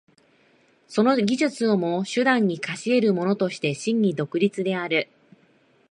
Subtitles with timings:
[0.87, 5.09] その技術をも手段に化し得るものとして真に独立である。